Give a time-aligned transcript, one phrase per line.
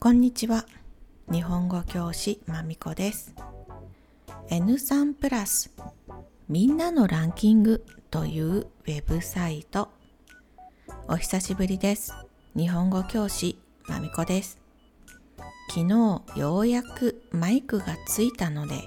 [0.00, 0.66] こんにちは。
[1.30, 3.34] 日本語教師まみこです。
[4.50, 5.70] N3 プラス
[6.48, 9.88] みんなのランキングというウェブサイト。
[11.08, 12.14] お久しぶりです。
[12.56, 13.58] 日本語教師
[13.88, 14.58] まみこです。
[15.68, 18.82] 昨日ようやくマイクがついたので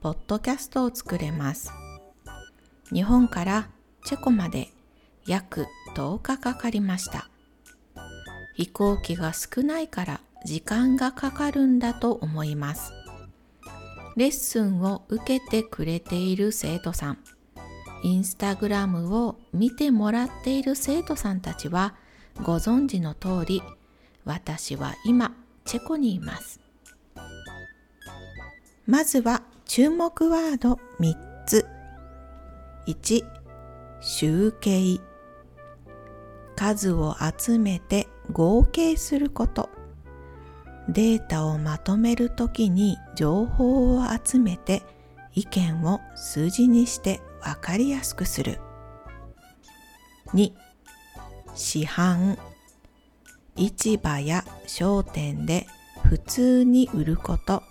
[0.00, 1.72] ポッドキャストを作れます。
[2.92, 3.68] 日本から
[4.04, 4.68] チェコまで
[5.26, 7.28] 約10日かかりました。
[8.54, 12.92] 飛行機が少ないから時間がかかるんだと思います。
[14.16, 17.18] レッスンを受けてくれている生徒さん、
[18.02, 21.94] インスタグラムを見てもらっている生徒さんたちは
[22.42, 23.62] ご存知の通り、
[24.24, 25.34] 私は今、
[25.64, 26.60] チェコにいます。
[28.86, 31.14] まずは注目ワード3
[31.46, 31.66] つ。
[32.86, 33.24] 1、
[34.00, 34.98] 集計。
[36.56, 39.70] 数を集めて合計すること。
[40.88, 44.82] データをまとめるときに情報を集めて
[45.34, 48.58] 意見を数字にしてわかりやすくする。
[50.34, 50.52] 2.
[51.54, 52.38] 市販
[53.56, 55.66] 市場や商店で
[56.04, 57.62] 普通に売ること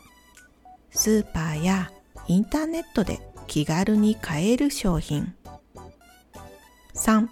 [0.92, 1.92] スーパーや
[2.28, 5.34] インターネットで気軽に買える商品
[6.94, 7.28] 3.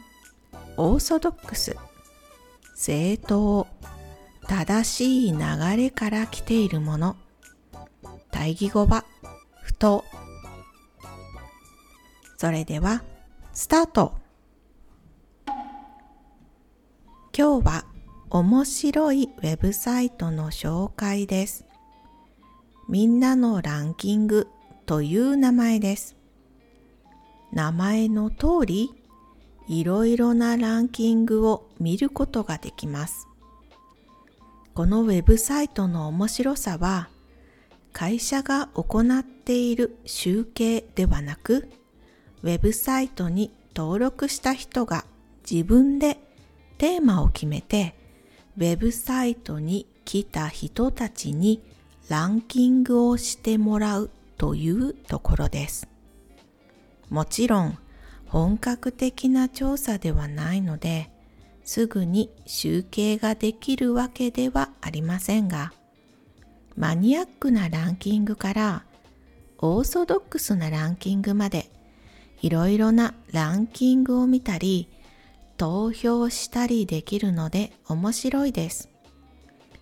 [0.77, 1.75] オーソドックス
[2.75, 3.67] 正当
[4.49, 5.39] 正しい流
[5.77, 7.15] れから来ているもの。
[8.31, 9.05] 対義語は
[9.61, 10.03] 不当
[12.35, 13.03] それでは
[13.53, 14.15] スタート。
[17.37, 17.85] 今日は
[18.31, 21.65] 面白いウェブサイトの紹介です。
[22.87, 24.47] みんなのランキング
[24.87, 26.17] という名前です。
[27.53, 28.95] 名前の通り
[29.67, 33.28] いろいろなランキングを見ることができます。
[34.79, 37.09] このウェブサイトの面白さは
[37.91, 41.67] 会社が行っている集計ではなく
[42.43, 45.03] ウェブサイトに登録した人が
[45.41, 46.17] 自分で
[46.77, 47.93] テーマを決めて
[48.55, 51.61] ウェブサイトに来た人たちに
[52.07, 55.89] ランキングをしてもらうというところです。
[57.09, 57.77] もちろん
[58.27, 61.11] 本格的な調査ではないので
[61.69, 65.71] すぐに集計ができるわけではありませんが、
[66.75, 68.85] マニアックなランキングから
[69.59, 71.69] オーソドックスなランキングまで
[72.41, 74.89] いろいろなランキングを見たり
[75.57, 78.89] 投票したりできるので面白いです。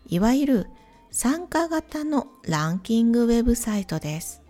[0.10, 0.68] いわゆる
[1.12, 4.42] 参加型のランキングウェブサイトです。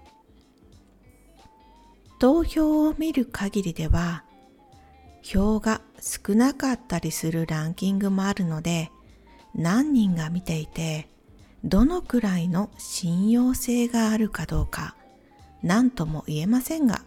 [2.17, 4.23] 投票を見る限りでは
[5.27, 8.91] 票が少なかったりするランキングもあるので
[9.53, 11.09] 何人が見ていて
[11.65, 14.95] どのくらいの信用性があるかどうか
[15.61, 17.01] 何とも言えませんが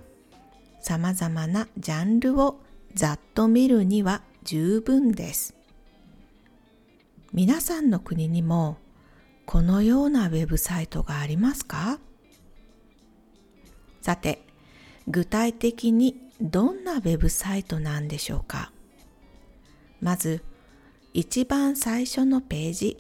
[0.83, 2.61] 様々なジャンルを
[2.95, 5.55] ざっと見るには十分です。
[7.33, 8.77] 皆さんの国にも
[9.47, 12.01] このようなウェブサイトがありますか？
[14.03, 14.45] さて
[15.07, 18.73] 具体的にどんなウェブサイトなんでしょうか？
[20.01, 20.43] まず
[21.13, 22.97] 一番最初のページ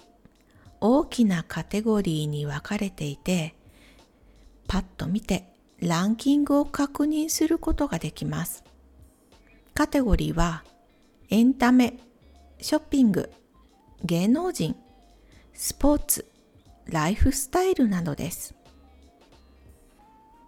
[0.80, 3.54] 大きなカテゴリーに分かれていて
[4.68, 8.62] パッと見てランキングを確認することができます。
[9.72, 10.64] カテゴリーは
[11.30, 11.98] エンタメ
[12.60, 13.30] ショッピング
[14.04, 14.76] 芸能人
[15.54, 16.26] スポーツ
[16.86, 18.54] ライフスタイルなどです。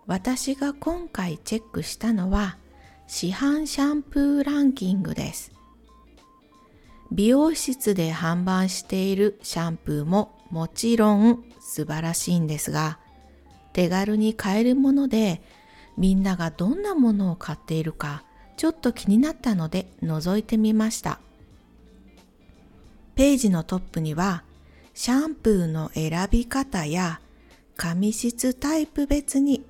[0.07, 2.59] 私が今回チェックしたのは
[3.15, 5.53] 市販シャンプーランキングです。
[7.11, 12.99] 美容室で販売しているシャンプーももちろん素晴らしいんですが、
[13.75, 15.43] 手軽に買えるもので
[15.99, 18.25] みんながどんなものを買っているか
[18.57, 21.21] ちょっと気になったので覗いてみました。
[23.15, 24.43] ページのトップには
[24.95, 27.21] シャンプーの選び方や
[27.77, 29.67] 髪質タイプ別に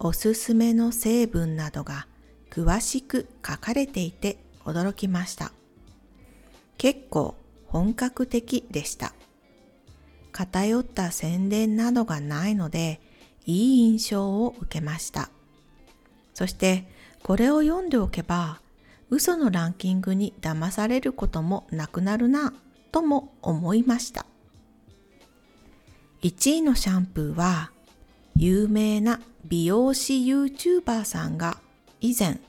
[0.00, 2.08] おすすめの成分などが
[2.52, 5.52] 詳しく書かれていて驚きました。
[6.76, 7.34] 結構
[7.64, 9.14] 本格的でした。
[10.32, 13.00] 偏った宣伝などがないので、
[13.46, 15.30] いい印象を受けました。
[16.34, 16.86] そして
[17.22, 18.60] これを読んでおけば、
[19.08, 22.52] 嘘のランキングに騙されることもなくなるな
[22.90, 24.26] とも思いました。
[26.20, 27.72] 1位のシャンプーは
[28.36, 31.61] 有名な美容師 YouTuber さんが
[32.02, 32.40] 以前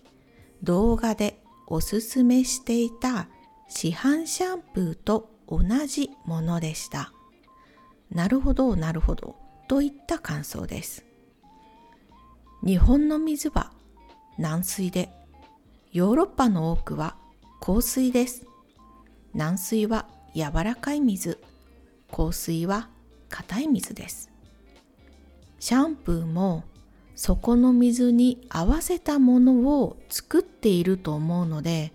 [0.64, 3.28] 動画でおすすめしていた
[3.70, 7.14] 市販シャンプーと同じものでした。
[8.10, 9.36] なるほどなるほど。
[9.68, 11.06] といった感想です。
[12.66, 13.72] 日本の水は
[14.40, 15.10] 軟水で
[15.92, 17.16] ヨーロッパの多くは
[17.62, 18.48] 硬水です。
[19.36, 21.40] 軟水は柔らかい水。
[22.12, 22.90] 硬水は
[23.30, 24.32] 硬い水です。
[25.60, 26.64] シャンプーも
[27.15, 31.94] そこの水に合わせたものを作っていると思うので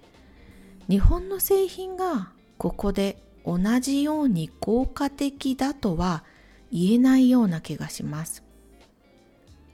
[0.89, 6.25] 日本の製品がここで同じように効果的だとは
[6.71, 8.43] 言えないような気がします。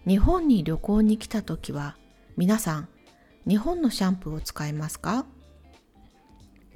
[0.06, 1.96] 日本に旅行に来た時は
[2.36, 2.88] 皆さん
[3.48, 5.26] 日本のシャンプーを使いますか？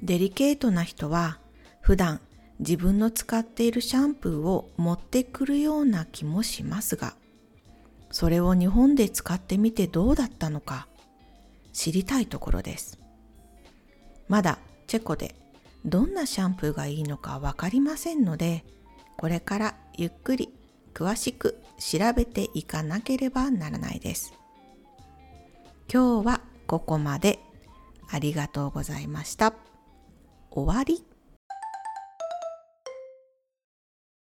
[0.01, 1.39] デリケートな人は
[1.81, 2.21] 普段
[2.59, 7.15] 自分の使っているシャンプーを持ってくるような気もしますが
[8.11, 10.87] それを日本で使ってみてどうだったのか
[11.73, 12.99] 知りたいところです。
[14.27, 15.35] まだチェコで
[15.85, 18.65] どんなシャンプーがいいのかわかりませんので
[19.17, 20.49] これからゆっくり
[20.93, 24.33] 詳しく調べていかなければならないです。
[25.91, 27.39] 今日はここまで。
[28.11, 29.53] ありがとうございました。
[30.51, 31.08] 終わり。